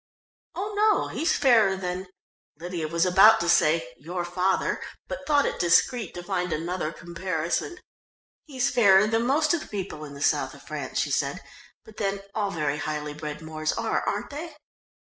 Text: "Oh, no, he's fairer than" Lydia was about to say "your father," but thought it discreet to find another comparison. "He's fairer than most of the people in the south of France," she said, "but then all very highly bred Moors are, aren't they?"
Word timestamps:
"Oh, 0.55 0.73
no, 0.75 1.09
he's 1.09 1.37
fairer 1.37 1.75
than" 1.77 2.07
Lydia 2.59 2.87
was 2.87 3.05
about 3.05 3.39
to 3.41 3.47
say 3.47 3.87
"your 3.99 4.25
father," 4.25 4.81
but 5.07 5.27
thought 5.27 5.45
it 5.45 5.59
discreet 5.59 6.15
to 6.15 6.23
find 6.23 6.51
another 6.51 6.91
comparison. 6.91 7.77
"He's 8.47 8.71
fairer 8.71 9.05
than 9.05 9.27
most 9.27 9.53
of 9.53 9.59
the 9.61 9.67
people 9.67 10.03
in 10.03 10.15
the 10.15 10.23
south 10.23 10.55
of 10.55 10.63
France," 10.63 10.97
she 10.97 11.11
said, 11.11 11.41
"but 11.85 11.97
then 11.97 12.23
all 12.33 12.49
very 12.49 12.77
highly 12.79 13.13
bred 13.13 13.43
Moors 13.43 13.73
are, 13.73 14.01
aren't 14.01 14.31
they?" 14.31 14.55